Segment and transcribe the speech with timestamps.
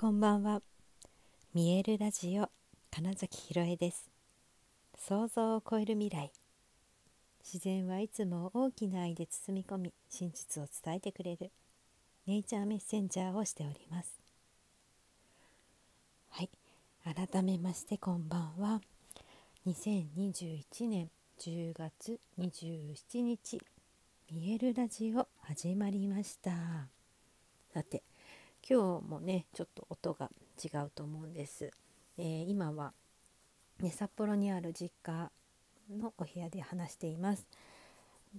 [0.00, 0.62] こんばんは。
[1.52, 2.48] 見えるラジオ
[2.90, 4.08] 金崎ひろえです。
[4.96, 6.32] 想像を超える未来。
[7.44, 11.50] 自然はいつも大きな愛で包み込み真実を伝えてくれる。
[12.26, 14.18] ネイチャーメッセンジャーをしております。
[16.30, 16.50] はい。
[17.04, 18.80] 改めましてこんばんは。
[19.66, 23.60] 2021年10月27日
[24.32, 26.52] 見えるラジオ始まりました。
[27.74, 28.02] さて
[28.68, 30.30] 今日もねちょっと音が
[30.62, 31.70] 違うと思うんです、
[32.18, 32.92] えー、今は、
[33.80, 35.30] ね、札幌にある実家
[35.90, 37.46] のお部屋で話しています。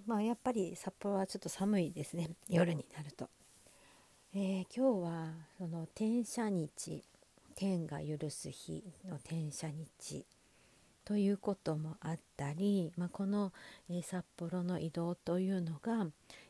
[0.06, 2.30] まあやっぱり札幌はちょっと寒いですね。
[2.48, 3.30] 夜になると、
[4.34, 7.04] えー、今日はその天赦日
[7.56, 10.26] 天が許す日の天赦日
[11.04, 13.52] ということもあったり、まあ、この、
[13.90, 16.08] えー、札幌の移動というのが、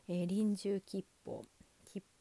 [0.08, 1.44] えー、臨終吉報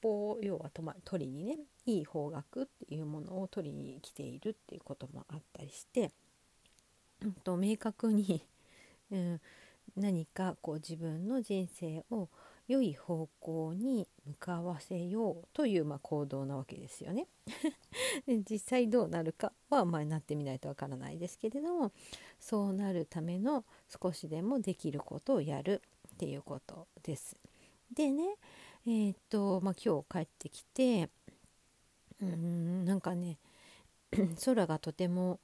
[0.02, 0.70] 吉報要は
[1.06, 6.12] 取りにねいい方角っていうものを取りに来ているっていうこともあったりして、
[7.24, 8.44] うんと、明確に、
[9.12, 9.42] うん、
[9.96, 12.30] 何かこう自分の人生を
[12.68, 17.28] 良い方向に向かわせようという、まあ、行動なわけですよね。
[18.50, 21.92] 実際どうなるかは、まあ、なってみないとわからないですけれども
[22.40, 25.82] そうなるための少しでもできることをやる
[26.14, 27.36] っていうことです。
[27.94, 28.36] でね
[28.88, 31.10] えー、っと、まあ、今日帰ってきて
[32.22, 33.38] うんなんかね
[34.46, 35.40] 空がとても、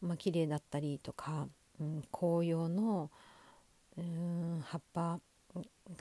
[0.00, 1.48] まあ綺麗だったりとか、
[1.80, 3.10] うん、紅葉の
[3.96, 5.20] うん葉っぱ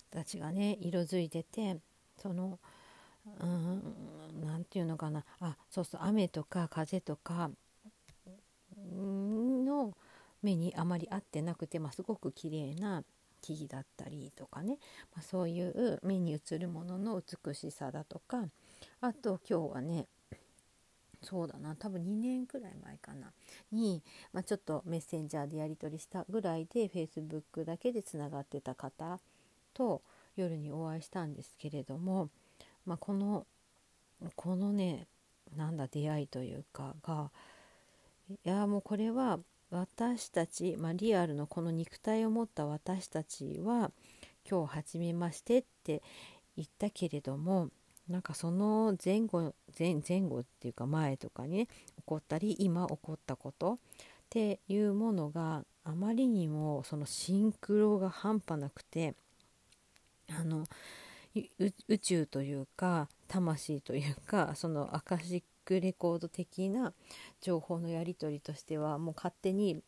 [0.10, 1.78] たちがね色づいてて
[2.22, 2.60] その
[3.40, 7.50] 何て言うのかなあそうそう雨とか風とか
[8.92, 9.94] の
[10.42, 13.04] 目にあまり合ってなくて、まあ、すごく綺麗な
[13.44, 14.80] 木だったりとかね、
[15.14, 18.46] まあ、そういう目に映るものの美しさだとか。
[19.02, 20.08] あと今日はね
[21.22, 23.32] そうだな多分2年くらい前かな。
[23.72, 29.20] に、まあ、ちょっとメッセンジャーでやり取りしたぐらいで Facebook だけでつながってた方
[29.74, 30.02] と
[30.36, 32.30] 夜にお会いしたんですけれども、
[32.86, 33.46] まあ、この
[34.36, 35.08] このね
[35.56, 37.32] なんだ出会いというかが
[38.30, 39.40] いやもうこれは
[39.74, 43.92] 私たち、まあ、リアルのこの肉体を持った私たちは
[44.50, 46.04] 今日初めましてって
[46.56, 47.70] 言ったけれども
[48.08, 51.72] なんかその前後前前後っていうか前とかにね起
[52.06, 53.78] こったり今起こったことっ
[54.30, 59.16] ていうものがあまりにもそのシンクロが半端なくて
[60.30, 60.66] あの
[61.88, 66.94] 宇宙というか魂というかそのアカシックレコード的な
[67.42, 69.82] 情報のやり取りとしてはもう勝手に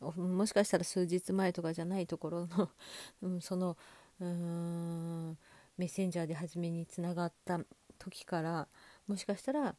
[0.00, 2.70] もしかしたら数日前とかじゃないところの
[3.22, 3.76] うん、その
[4.20, 5.38] うーん
[5.78, 7.60] メッセンジャーで初めにつながった
[7.98, 8.68] 時から
[9.06, 9.76] もしかしたら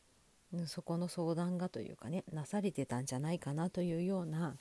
[0.65, 4.55] そこの相談がというかねなされてたんじゃないかなというような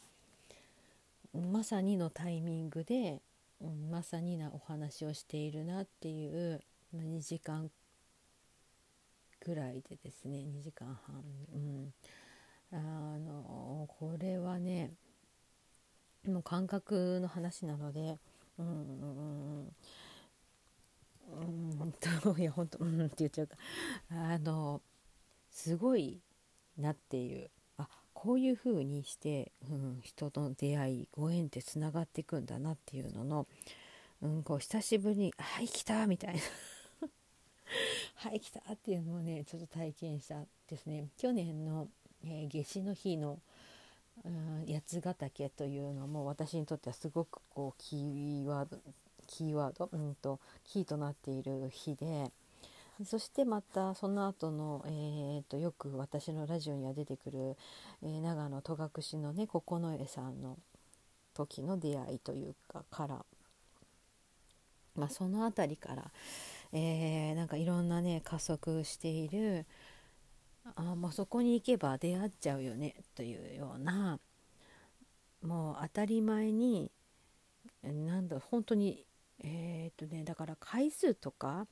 [1.34, 3.22] まさにのタイミングで、
[3.60, 6.62] うん、まさになお話をしているなっていう
[6.94, 7.70] 2時間
[9.44, 11.22] ぐらいでですね2時間半、
[11.54, 11.92] うん、
[12.72, 14.92] あのこれはね
[16.26, 18.18] もう感覚の話なので
[18.58, 19.72] うんうん
[21.32, 23.56] うん本当いや本当うんって言っちゃうか。
[24.10, 24.82] あの
[25.50, 26.20] すごい
[26.78, 27.50] なっていう。
[27.78, 33.46] あこういうふうにして、うん、人との出会いご縁ってつながっていくんだなっていうのの、
[34.20, 36.40] うん、こう久しぶりに「はい来た!」みたいな。
[38.16, 41.08] はい来たっていうのをねちょっと体験したですね。
[41.16, 41.88] 去年の、
[42.24, 43.40] えー、夏至の日の、
[44.24, 48.78] うん、八ヶ岳というのも私にとってはすごくこうキーワード
[49.26, 52.30] キーワード、うんと、キーとなっている日で
[53.04, 57.56] そしてまたその後の、えーと、よく私のラジオには出てくる、
[58.02, 60.58] えー、長野戸隠のね九重さんの
[61.34, 63.24] 時の出会いというかから、
[64.94, 66.10] まあ、その辺りから、
[66.72, 69.66] えー、なんかいろんなね加速している。
[70.76, 74.18] あもうそこに行けば出会っちゃうよねというような。
[75.42, 76.90] もう当たり前に
[77.82, 79.04] なんだ本当に
[79.40, 81.66] えー、っとねだから回数とか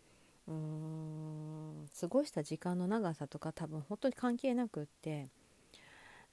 [0.48, 5.28] うーん過ごした時間の長さとか多分本当に関係なくって、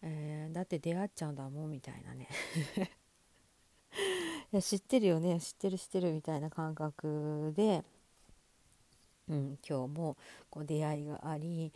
[0.01, 2.27] えー、だって出会っちゃうんだもんみたいなね。
[4.51, 7.83] いや知ってるよね知ってる知ってるみたいな感覚で
[9.29, 10.18] うん、今日も
[10.50, 11.74] こう出会いがあり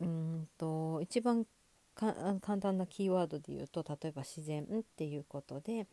[0.00, 1.46] うんと一番
[1.94, 5.86] 簡単なキーワードで言うと例えば自然っていうことで、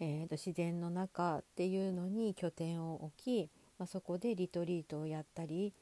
[0.00, 5.72] えーと、自然の中っていうのに拠点を置き、まあ、そこでリトリートをやったり、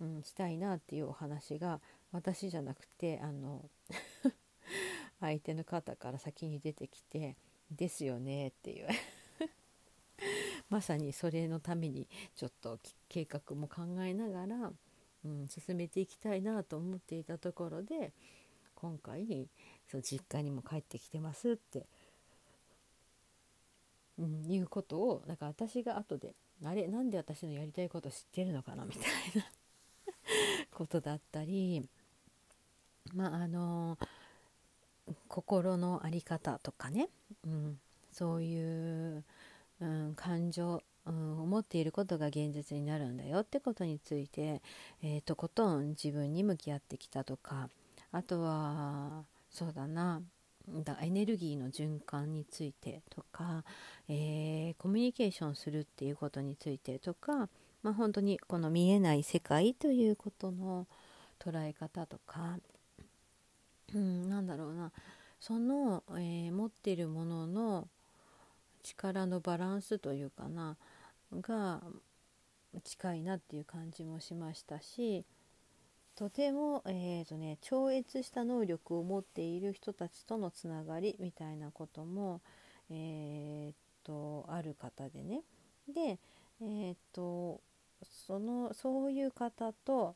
[0.00, 1.80] うん、したいなっていうお話が
[2.12, 3.64] 私じゃなくてあの
[5.20, 7.36] 相手の方から先に出てきて
[7.70, 8.88] 「ですよね」っていう。
[10.72, 12.78] まさにそれのためにちょっと
[13.10, 14.72] 計画も考えながら、
[15.22, 18.14] うん、進めていきたいなと思っていたところで
[18.74, 19.48] 今回
[19.86, 21.84] そう実家にも帰ってきてますって、
[24.18, 26.32] うん、いうことをだから私が後で
[26.64, 29.02] あれなんで私のやりたいこと知ってるのかなみたい
[29.34, 29.44] な
[30.72, 31.86] ことだったり
[33.12, 33.98] まああの
[35.28, 37.10] 心の在り方とかね、
[37.44, 37.78] うん、
[38.10, 39.24] そういう、
[39.82, 44.62] うん、感情、うん、思っていることが現実になるんだよってことについて、
[45.02, 47.68] えー、とことん自分に向き合ってきたとか
[48.12, 50.22] あとはそうだな
[50.84, 53.64] だエネルギーの循環についてとか、
[54.08, 57.48] えー、コミュニケーションするっていうことについてとか、
[57.82, 60.86] まあ、本当にこの見えない世界ということの
[61.40, 62.58] 捉え方とか、
[63.92, 64.92] うん、なんだろうな
[65.40, 67.88] その、えー、持っているものの
[68.82, 70.76] 力のバランスというかな
[71.32, 71.82] が
[72.84, 75.24] 近いなっていう感じもしましたし
[76.14, 82.42] とても、えーとね、超越した能力を持っている人たちとのつながりみたいなことも、
[82.90, 85.40] えーと、ある方でね。
[85.88, 86.18] で、
[86.60, 87.60] えーと、
[88.04, 90.14] そのそういう方と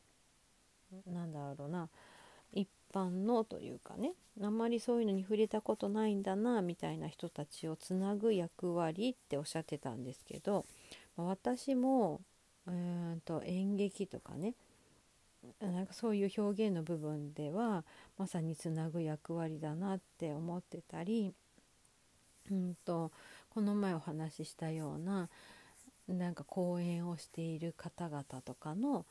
[1.11, 1.89] なんだろうな
[2.93, 10.65] 般のというかねあんまりそういうのに触れたことないんだなみたいな人たちをつなぐ役割っておっしゃってたんですけど
[11.15, 12.21] 私も、
[12.67, 14.53] えーと演劇とかね
[15.61, 17.83] なんかそういう表現の部分では
[18.17, 21.33] まさにつなぐ役割だなって思ってたり、
[22.51, 23.11] うんと、
[23.49, 25.29] この前お話ししたような
[26.07, 29.05] なんか講演をしている方々とかの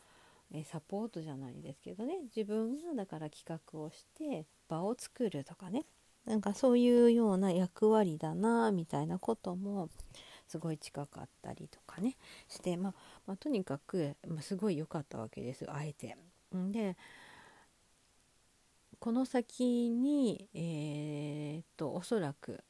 [0.53, 2.19] えサポートじゃないですけどね。
[2.35, 5.85] 自分がだから企画をして場を作るとかね。
[6.25, 9.91] なんかそういうような役割だなみたいなことも
[10.49, 12.17] すごい近かったりとかね。
[12.49, 12.95] して、まあ、
[13.27, 16.17] まあ、とにかく、まあ、すごい良かったわけですあえて。
[16.53, 16.97] で
[18.99, 22.65] この先に、えー、っとおそらく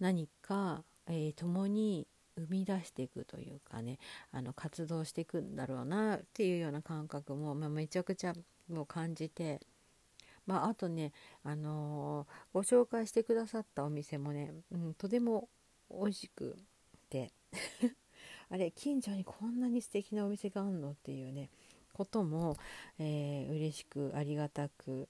[0.00, 3.98] 何か、えー、共に生み出していくというかね
[4.32, 8.34] あの活動していくんだろうなっていうような感覚も、まあ、めちゃくちゃ
[8.68, 9.60] もう感じて、
[10.46, 11.12] まあ、あとね、
[11.44, 15.48] あのー、ご紹介してくださったお店もね、うん、とても
[15.90, 16.56] 美味しく
[17.10, 17.32] て
[18.50, 21.50] あれ近所にこんなに素敵なお店があるのっていうね
[21.92, 22.56] ことも、
[22.98, 25.08] えー、嬉しくありがたく、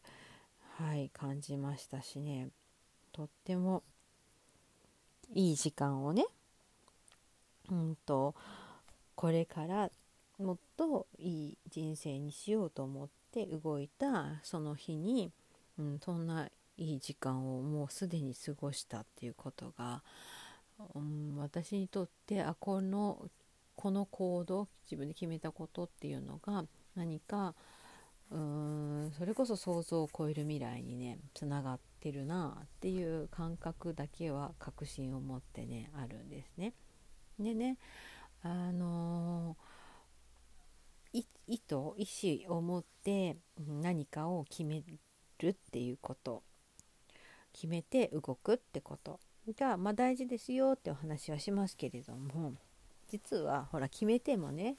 [0.74, 2.48] はい、感じましたしね。
[3.12, 3.82] とっても
[5.34, 6.26] いい時間をね
[7.70, 8.35] うんと
[9.14, 9.91] これから
[10.38, 15.31] もっといい人生にしようと思って動いたその日に、
[15.79, 20.03] うん、そんないい時間をもうすでに過ごしたっていうことが、
[20.94, 23.29] うん、私にとってあこの
[23.76, 27.55] この行動自分で決めたことっていうのが何か
[28.31, 36.73] うーんそれこそ想像を超える未来にねつながってるなっていう感覚だけは確信を持ってねあるんですね。
[37.38, 37.79] でね
[38.43, 44.82] あのー、意図意思を持って何かを決め
[45.38, 46.43] るっていうこと。
[47.53, 49.20] 決めて動くってこと。
[49.58, 52.55] が、まあ、大事ですよってお話はしますけれども
[53.08, 54.77] 実はほら決めてもね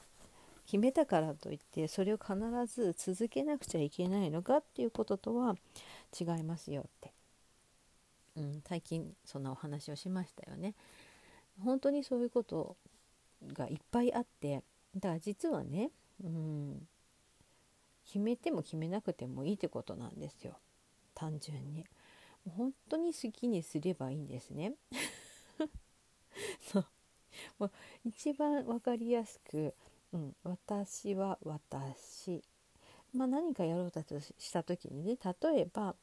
[0.64, 2.34] 決めたからといってそれを必
[2.66, 5.56] ず続けなくちゃいけないのかっていうこととは
[6.18, 7.12] 違いますよって、
[8.36, 10.74] うん、最近そんなお話をしましたよね。
[11.62, 12.76] 本当にそういうこと
[13.52, 14.62] がいっぱいあって
[14.94, 15.90] だから実はね、
[16.22, 16.88] うん、
[18.06, 20.58] 決めても決めなくてもいいってことなんですよ
[21.14, 21.84] 単純に。
[22.56, 24.74] 本当に好きにすればいいんですね。
[26.60, 26.86] そう
[27.58, 27.70] もう
[28.04, 29.74] 一番分かりやすく、
[30.12, 32.42] うん、私は私、
[33.12, 34.02] まあ、何かやろうと
[34.38, 35.94] した時にね例えば、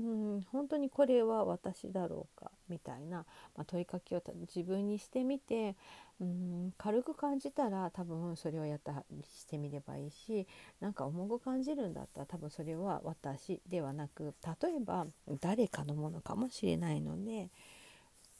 [0.00, 3.18] うん、本当にこれは私だろうかみたいな、
[3.54, 4.22] まあ、問いかけを
[4.54, 5.76] 自分にしてみて、
[6.20, 10.46] うん、軽く感じたら多分それをやったりしてみればいいし
[10.80, 15.06] なんか重く感じるんだったら多分それは私ではなく例えば
[15.40, 17.50] 誰かのものかもしれないので、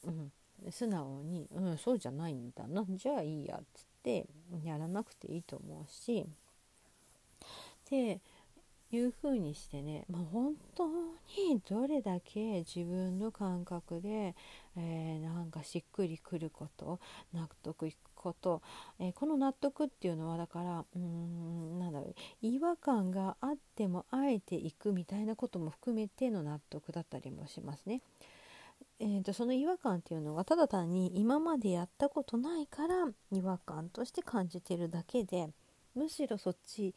[0.06, 0.32] うん、
[0.70, 4.26] 素直に「うんそうじゃないんだなじゃあいいや」っつって
[4.64, 6.26] やらなくていいと思うし
[7.90, 8.20] で
[8.92, 14.34] いうふうにしてね、まあ、本当にどれだけ自分の感覚で、
[14.76, 16.98] えー、なんかしっくりくること
[17.32, 18.62] 納得いくこと、
[18.98, 28.02] えー、この納得っていうのはだからうーんなんだろう違和感があってもあえていくみたいなことも含めての納得だったりもしますね。
[28.98, 35.48] えーと、その違和感っていうのがただ単に今までやったことないから違和感として感じてるだけで
[35.94, 36.94] むしろそっち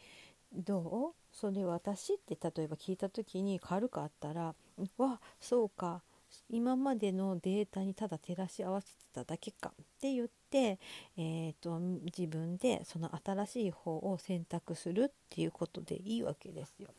[0.53, 1.35] どう？
[1.35, 4.55] それ私って例えば聞いた時に軽かったら
[4.97, 6.01] わそうか。
[6.49, 10.79] 今までのデータにただ照らし合わせてただけかって言って、
[11.15, 16.89] えーと、自分でその新しい方を選択するっていうことでいいわけですよ。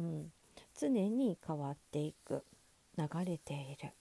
[0.00, 0.32] うん、
[0.78, 2.42] 常に変わっていく。
[2.98, 3.92] 流れている。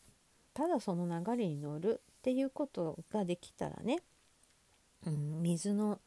[0.54, 4.00] ただその流れに乗るっていうことができたらね、
[5.06, 6.00] うん、水の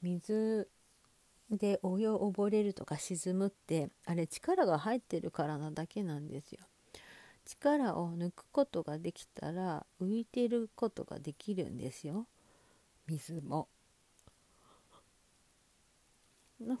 [0.00, 0.68] 水
[1.50, 6.60] でお湯溺れるとか沈むってあれ力が入ってるからなだけなんですよ。
[7.44, 12.26] 力を抜くことができたら浮いてることができるんですよ
[13.08, 13.68] 水も。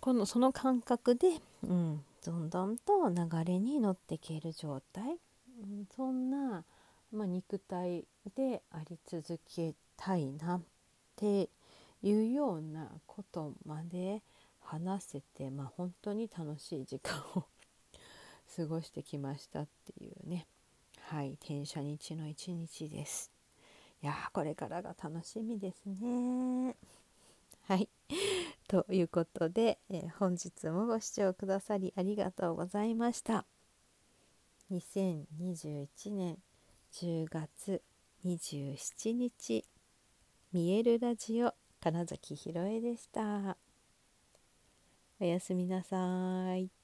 [0.00, 5.16] このその感覚で、うん、どんどんと流れに乗っていける状態、
[5.96, 6.64] そんな、
[7.10, 8.04] まあ、肉体
[8.36, 10.62] であり続けたいなっ
[11.16, 11.48] て
[12.02, 14.22] いうようなことまで
[14.70, 17.44] 話せて、まあ、本当に楽しい時間を
[18.56, 20.46] 過ごしてきましたっていうね。
[21.00, 21.32] はい。
[21.32, 23.32] 転写日の一日です。
[24.00, 26.76] いやこれからが楽しみですね。
[27.62, 27.88] はい。
[28.68, 33.44] ということで、えー、本日もご視聴くださりありがとうございました。
[34.70, 36.38] 2021年
[36.92, 37.82] 10月
[38.24, 39.64] 27日
[40.52, 43.56] 見えるラジオ金崎ひろえでした。
[45.20, 46.79] おやすみなさい。